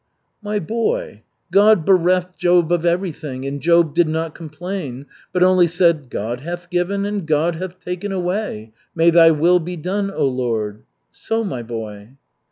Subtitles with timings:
[0.41, 1.21] "My boy,
[1.51, 6.71] God bereft Job of everything, and Job did not complain, but only said: 'God hath
[6.71, 11.61] given and God hath taken away may thy will be done, oh, Lord!' So, my
[11.61, 12.17] boy."